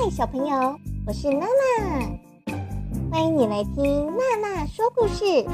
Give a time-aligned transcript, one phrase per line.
[0.00, 0.78] 嗨，小朋友，
[1.08, 2.54] 我是娜娜，
[3.10, 5.44] 欢迎你来听娜娜说故事。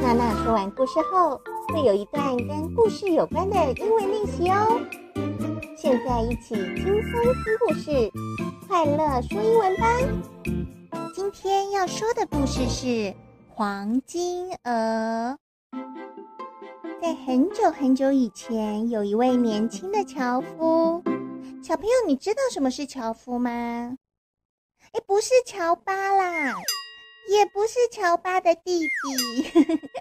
[0.00, 1.40] 娜娜说完故事后，
[1.72, 4.80] 会有一段跟故事有关的英文练习哦。
[5.76, 8.08] 现在一起轻松听故事，
[8.68, 9.98] 快乐说英文吧。
[11.12, 12.86] 今天要说的故事是
[13.48, 15.36] 《黄金鹅》。
[17.02, 21.02] 在很久很久以前，有一位年轻的樵夫。
[21.66, 23.98] 小朋友，你知道什么是樵夫吗？
[24.92, 26.54] 诶，不是乔巴啦，
[27.28, 28.88] 也不是乔巴的弟弟。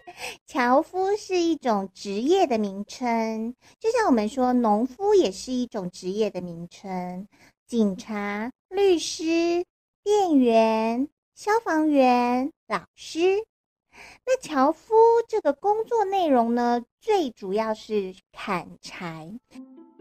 [0.45, 7.27] 樵夫是一种职业的名称，就像我们说农夫也是一种职业的名称。
[7.65, 9.65] 警察、律师、
[10.03, 13.43] 店员、消防员、老师。
[14.23, 14.93] 那樵夫
[15.27, 19.39] 这个工作内容呢，最主要是砍柴。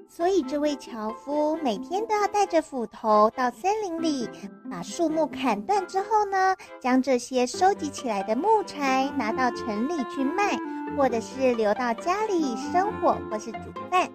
[0.09, 4.29] 所以，这位樵夫每天都要带着斧头到森林里，
[4.71, 10.57] 把树木砍断之后呢，将这些收集起来的木柴拿到城里去卖，
[10.97, 13.59] 或者是留到家里生火或是煮
[13.91, 14.09] 饭。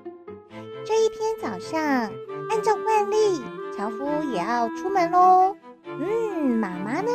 [0.85, 1.81] 这一天早上，
[2.49, 3.41] 按照惯例，
[3.75, 5.55] 樵夫也要出门喽。
[5.85, 7.11] 嗯，妈妈呢，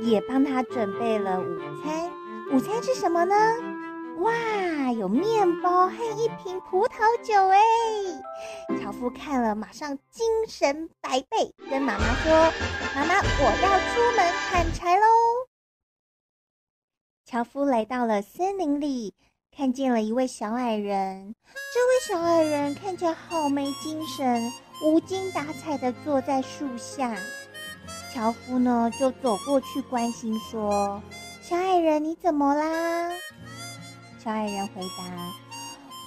[0.00, 1.44] 也帮他准备了午
[1.84, 2.10] 餐。
[2.52, 3.34] 午餐是什么呢？
[4.20, 4.32] 哇，
[4.90, 7.60] 有面包和一瓶葡萄酒哎！
[8.98, 12.32] 夫看了，马上精神百倍，跟妈妈说
[12.96, 15.06] ：“妈妈，我要出门砍柴喽！”
[17.24, 19.14] 樵夫来到了森林里，
[19.56, 21.32] 看见了一位小矮人。
[21.44, 24.50] 这位小矮人看起来好没精神，
[24.84, 27.16] 无精打采地坐在树下。
[28.12, 31.00] 樵夫呢，就走过去关心说
[31.40, 33.12] ：“小矮人，你怎么啦？”
[34.18, 35.32] 小矮人回答：“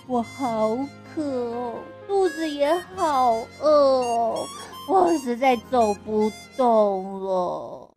[0.08, 0.76] 我好
[1.16, 1.76] 渴哦，
[2.12, 4.46] 肚子也好饿，
[4.90, 7.90] 我实在走不动了。”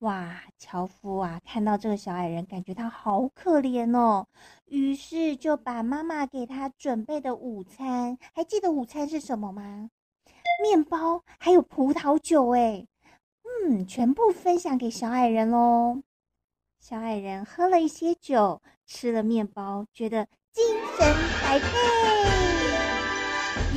[0.00, 4.26] 哇，樵夫啊，看到这个小矮人，感觉他好可怜哦，
[4.66, 9.88] 于是就把妈妈给他准备的午餐，还记得午餐是什么吗？
[10.62, 12.86] 面包还有葡萄酒，哎，
[13.64, 16.02] 嗯，全部分享给小矮人喽。
[16.78, 20.62] 小矮人喝了一些酒，吃了面包，觉得精
[20.98, 22.59] 神百倍。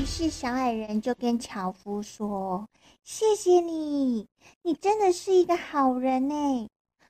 [0.04, 2.68] 于是小矮人就跟樵夫说
[3.06, 4.28] ：“谢谢你，
[4.62, 6.68] 你真的是一个好人呢。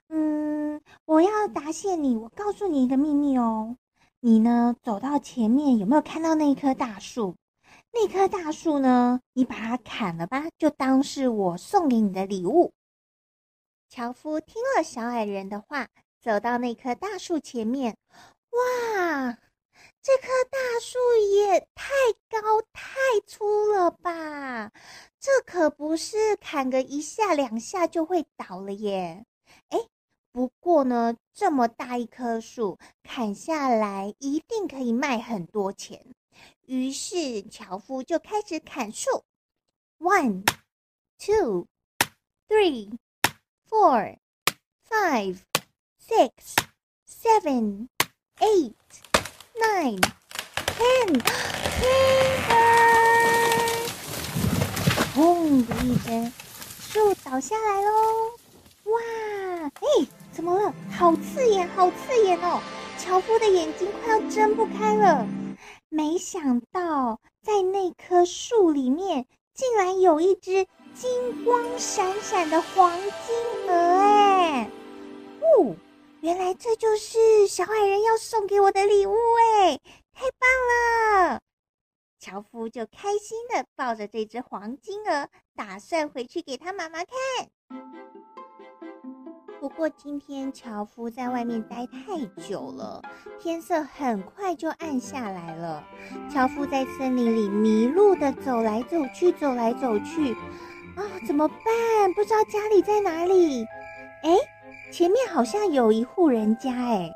[0.10, 2.16] 嗯，我要答谢你。
[2.16, 3.78] 我告诉你一个秘密哦，
[4.20, 7.36] 你呢，走到前面，有没有看到那棵大树？
[7.92, 12.74] 那棵大树呢，你把它砍了吧，就当是我送给你的礼物。”
[13.90, 15.88] 樵夫听了小矮人的话，
[16.22, 17.98] 走到那棵大树前面。
[18.52, 19.40] 哇，
[20.04, 21.00] 这棵大树
[21.32, 21.90] 也太
[22.30, 22.92] 高太
[23.26, 24.70] 粗了吧！
[25.20, 25.32] 这
[25.64, 29.24] 可不是砍个一下两下就会倒了耶。
[29.70, 29.80] 哎，
[30.34, 36.06] 不过呢，这么大一棵树砍下来一定可以卖很多钱。
[36.66, 39.24] 于是樵夫就开始砍树。
[40.00, 40.44] One,
[41.18, 41.68] two,
[42.50, 42.98] three.
[43.70, 44.18] Four,
[44.90, 45.38] five,
[45.98, 46.58] six,
[47.08, 47.88] seven,
[48.40, 48.74] eight,
[49.56, 50.02] nine,
[50.78, 52.83] ten.
[55.14, 56.34] 砰的一声，
[56.80, 57.92] 树倒下来喽！
[58.86, 59.00] 哇，
[59.76, 60.74] 哎，怎么了？
[60.92, 62.60] 好刺眼，好刺眼哦！
[62.98, 65.28] 樵夫的眼睛快要睁不开了。
[65.90, 70.68] 没想到，在那棵树里面，竟然有一只。
[70.96, 72.92] 金光闪闪的黄
[73.26, 74.70] 金鹅，哎，
[75.42, 75.76] 哦，
[76.22, 79.16] 原来这就是小矮人要送给我的礼物，
[79.60, 79.80] 哎，
[80.14, 81.42] 太棒了！
[82.24, 87.10] 樵夫就开心的抱着这只黄金鹅，打算回去给他妈妈看。
[89.60, 93.02] 不过今天樵夫在外面待太久了，
[93.42, 95.84] 天色很快就暗下来了。
[96.32, 100.32] 樵夫在森林里迷路的走来走去，走来走去。
[100.96, 102.14] 啊、怎么办？
[102.16, 103.66] 不知道家里在哪里。
[104.22, 104.38] 哎，
[104.94, 107.12] 前面好像有一户人家哎，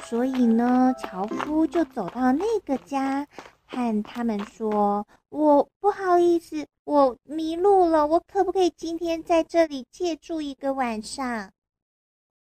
[0.00, 3.24] 所以呢，樵夫就走到那个家，
[3.70, 11.52] 和他们说：“我不好意思，我迷路了，我可不可以今天在这里借住一个晚上？”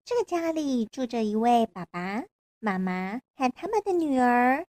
[0.04, 2.24] 这个家里住着一位爸爸
[2.60, 4.66] 妈妈和他们的女儿。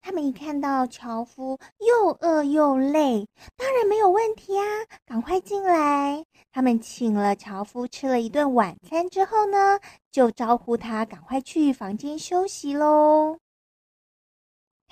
[0.00, 3.26] 他们一看到樵夫又饿又累，
[3.56, 4.64] 当然没有问题啊！
[5.04, 6.24] 赶快进来。
[6.50, 13.38] 他们请了樵夫吃了一顿晚餐之后呢，就招呼他赶快去房间休息喽。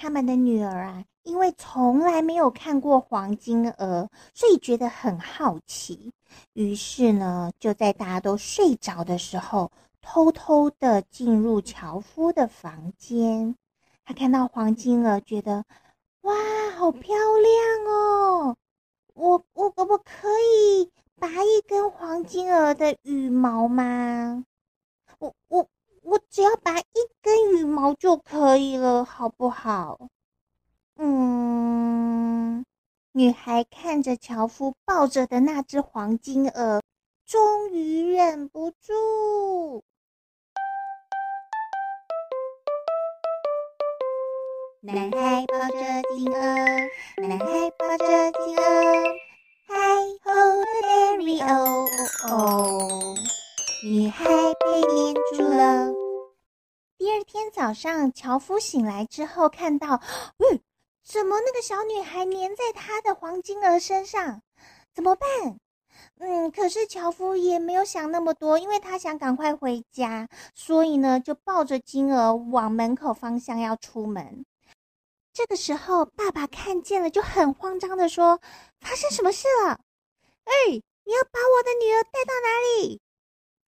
[0.02, 6.12] 他们的女儿啊，因为从来没有看过黄金鹅，所以觉得很好奇。
[6.54, 9.70] 于是呢，就在大家都睡着的时候，
[10.00, 13.54] 偷偷的进入樵夫的房间。
[14.04, 15.64] 他看到黄金鹅，觉得
[16.22, 16.34] 哇，
[16.76, 18.56] 好漂亮哦！
[19.14, 20.90] 我我我我可以
[21.20, 24.44] 拔一根黄金鹅的羽毛吗？
[25.20, 25.64] 我我
[26.02, 26.84] 我只要拔一
[27.22, 30.08] 根羽毛就可以了，好不好？
[30.96, 32.64] 嗯，
[33.12, 36.82] 女孩看着樵夫抱着的那只黄金鹅，
[37.24, 39.82] 终于忍不住。
[44.80, 46.40] 男孩抱着金鹅，
[47.28, 48.64] 男孩抱着金鹅，
[49.68, 49.74] 嗨
[50.24, 51.86] 吼的 Larry 哦
[52.28, 53.14] 哦，
[53.84, 55.92] 女孩被黏住了。
[56.96, 60.00] 第二天早上，樵夫醒来之后，看到，
[60.38, 60.60] 嗯。
[61.04, 64.40] 怎么那个小女孩粘在他的黄金鹅身上？
[64.94, 65.28] 怎么办？
[66.20, 74.46] 嗯，可是樵夫也没有想那么多，因为他想赶快回家，所以呢，就抱着金鹅往门口方向要出门。
[75.32, 78.40] 这个时候，爸爸看见了，就很慌张地说
[78.80, 79.80] ：“发生什么事了？
[80.44, 83.00] 哎，你要把我的女儿带到哪里？”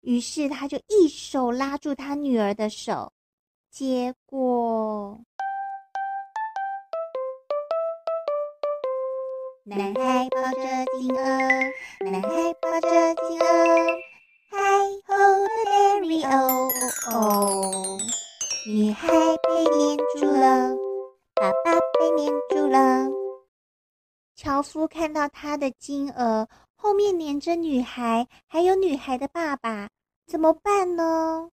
[0.03, 3.13] 于是他就一手拉住他女儿的手，
[3.71, 5.21] 结果。
[9.65, 10.61] 男孩抱着
[10.99, 11.25] 金鹅，
[12.11, 13.47] 男孩抱着金鹅，
[14.51, 14.59] 嗨
[15.07, 16.69] 吼的 Larry 哦
[17.13, 17.99] 哦，
[18.67, 20.75] 女孩被粘住了，
[21.37, 23.09] 爸爸被粘住了。
[24.35, 26.49] 樵夫看到他的金鹅
[26.83, 29.89] 后面黏着女孩，还有女孩的爸爸，
[30.27, 31.49] 怎么办呢？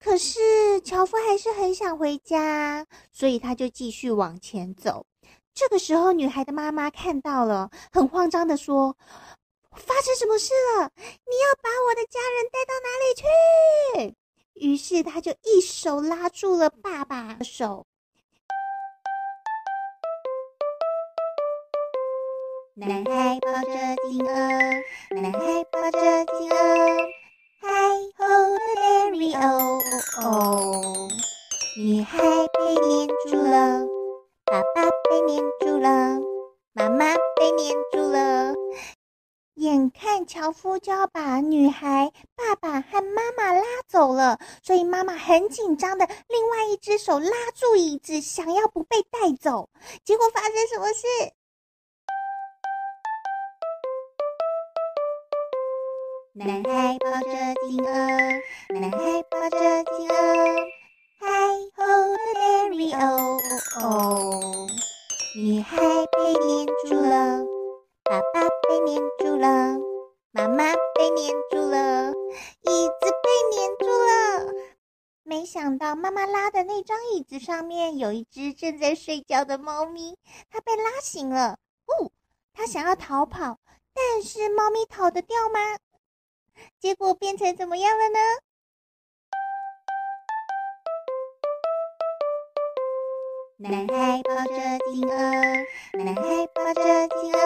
[0.00, 5.06] 可是樵夫还是很想回家，所以他就继续往前走。
[5.54, 8.96] 这个时候，女孩的妈妈看到了，很慌张地说
[9.70, 10.90] ：“发生什么事了？
[10.96, 14.16] 你要把我的家人带到哪里去？”
[14.60, 17.86] 于是，他就一手拉住了爸爸的手。
[22.78, 23.72] 男孩抱着
[24.06, 24.34] 金鹅，
[25.22, 25.98] 男孩抱着
[26.36, 26.58] 金鹅，
[27.58, 27.68] 嗨
[28.18, 29.80] 吼的 Larry 哦
[30.22, 31.08] 哦，
[31.78, 33.80] 女孩被黏住了。
[34.44, 36.18] 爸爸被黏住了，
[36.74, 38.52] 妈妈被黏住了。
[39.54, 49.70] 眼看樵夫就要把女孩、爸爸和妈妈拉走了，所以妈妈很紧张的，另外一只手拉住椅子，想要不被带走。
[50.04, 51.32] 结果发生什么事？
[56.38, 57.30] 男孩抱着
[57.66, 57.96] 金鹅，
[58.68, 60.16] 男孩抱着金鹅。
[61.18, 61.26] 嗨
[61.74, 63.40] 吼的 Larry 哦
[63.80, 64.66] 哦，
[65.34, 67.42] 女孩被黏住了，
[68.04, 69.78] 爸爸被黏住了，
[70.30, 74.52] 妈妈被黏住了，椅子被黏住了。
[75.22, 80.18] 没想到妈妈拉的那张椅子上面有一只正在睡觉的猫咪，
[80.50, 81.56] 它被拉醒了。
[81.86, 82.12] 哦，
[82.52, 83.58] 它想要逃跑，
[83.94, 85.60] 但是猫咪逃得掉吗？
[86.80, 88.18] 结果变成怎么样了呢？
[93.58, 94.52] 男孩抱着
[94.90, 95.16] 金鹅，
[96.04, 97.40] 男孩抱着金鹅，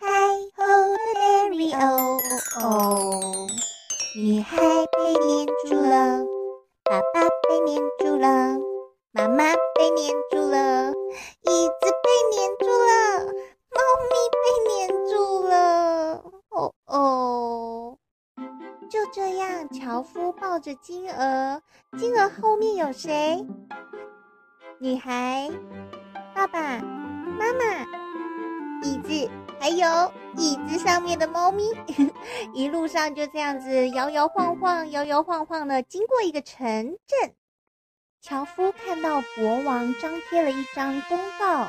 [0.00, 0.08] 嗨
[0.56, 0.64] 吼
[0.96, 2.18] 的 Larry 哦
[2.62, 3.46] 哦，
[4.16, 6.24] 女孩被黏住了，
[19.72, 21.62] 樵夫抱着金鹅，
[21.98, 23.44] 金鹅后面有谁？
[24.78, 25.50] 女孩、
[26.34, 27.86] 爸爸、妈妈、
[28.82, 31.64] 椅子，还有椅子上面的猫咪，
[32.52, 37.34] 一路上就这样子摇摇晃晃、摇摇晃晃的经过一个城镇。
[38.20, 41.66] 樵夫看到国王张贴了一张公告，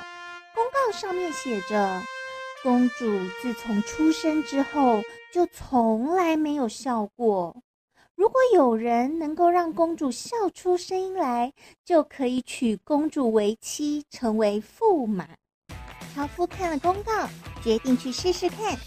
[0.54, 2.02] 公告上面写着：
[2.62, 3.06] 公主
[3.42, 7.56] 自从出生之后就从来没有笑过。
[8.16, 11.52] 如果有人能够让公主笑出声音来，
[11.84, 15.28] 就可以娶公主为妻，成为驸马。
[16.14, 17.28] 樵夫看了公告，
[17.64, 18.78] 决定去试试看。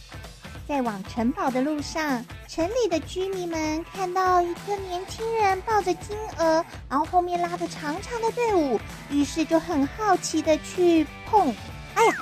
[0.69, 8.79] 在往城堡的路上，城里的居民们看到一个年轻人抱着金鹅，然后后面拉着长长的队伍，
[9.11, 11.53] 于是就很好奇的去碰。
[11.97, 12.15] 哎呀，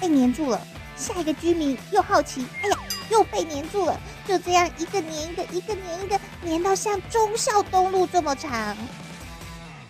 [0.00, 0.60] 被黏住了！
[0.96, 2.76] 下一个居民又好奇，哎呀。
[3.10, 3.98] 又被黏住了，
[4.28, 8.76] 就这样一个黏一个，一个黏一个，黏到像忠孝东路这么长。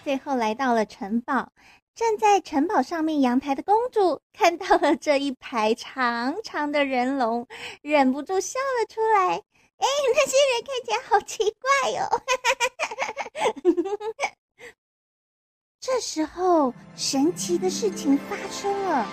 [0.05, 1.51] 最后来到了城堡，
[1.93, 7.49] 站在城堡上面阳台的公主看到了这一排长长的人龙，
[7.83, 9.35] 忍不住笑了出来。
[9.35, 12.09] 哎，那些人看起来好奇怪哟！
[15.81, 19.05] 这时候，神奇的事情发生了。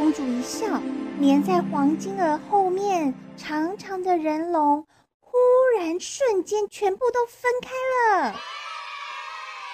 [0.00, 0.80] 公主一笑，
[1.18, 4.86] 黏在黄金儿后面长长的人龙，
[5.20, 5.36] 忽
[5.76, 8.34] 然瞬间全部都分开了。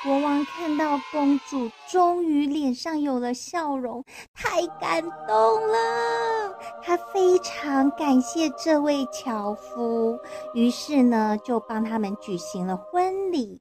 [0.02, 4.04] 国王看到公主终于脸上有了笑容，
[4.34, 6.58] 太感动了。
[6.82, 10.18] 他非常感谢这位樵夫，
[10.54, 13.60] 于是呢，就帮他们举行了婚礼。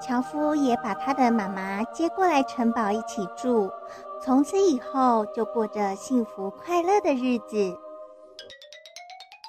[0.00, 3.70] 樵夫也把他的妈妈接过来城堡一起住，
[4.22, 7.76] 从此以后就过着幸福快乐的日子。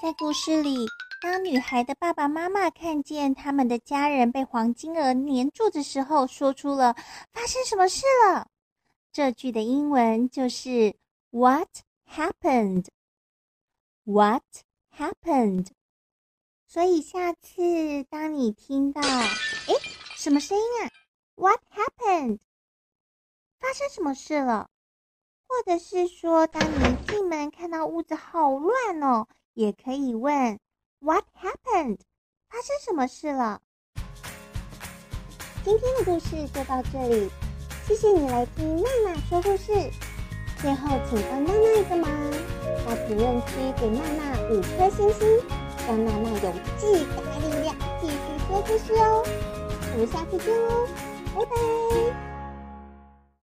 [0.01, 0.87] 在故事里。
[1.23, 6.95] 当女孩的爸爸妈妈看见他们的家人被黄金鹅黏住的时候，说出了
[7.31, 8.47] “发生什么事了”。
[9.13, 10.95] 这句的英文就是
[11.29, 11.69] “What
[12.09, 12.87] happened?
[14.03, 14.41] What
[14.97, 15.67] happened?”
[16.67, 18.99] 所以下次当你听到
[19.69, 19.75] “诶，
[20.17, 20.89] 什么声音啊
[21.35, 22.39] ？”“What happened?”
[23.61, 24.67] 发生什么事了？
[25.47, 30.59] 或者是说，当你进门看到屋子好乱哦，也可以问。
[30.99, 31.99] What happened？
[32.49, 33.61] 发生什么事了？
[35.63, 37.29] 今天的故事就到这里，
[37.87, 39.71] 谢谢你来听娜娜说故事。
[40.59, 42.09] 最后，请帮娜娜一个忙，
[42.87, 45.39] 在评论区给娜娜五颗星星，
[45.87, 48.15] 让娜娜有巨大力量继续
[48.47, 49.23] 说故事哦。
[49.93, 50.87] 我们下次见喽，
[51.35, 52.30] 拜拜。